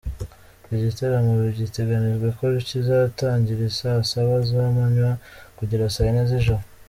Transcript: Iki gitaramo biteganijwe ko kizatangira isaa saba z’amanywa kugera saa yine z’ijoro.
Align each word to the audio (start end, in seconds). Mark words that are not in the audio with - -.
Iki 0.65 0.77
gitaramo 0.87 1.31
biteganijwe 1.59 2.27
ko 2.37 2.43
kizatangira 2.67 3.61
isaa 3.71 4.07
saba 4.09 4.35
z’amanywa 4.47 5.11
kugera 5.57 5.93
saa 5.93 6.05
yine 6.07 6.23
z’ijoro. 6.29 6.63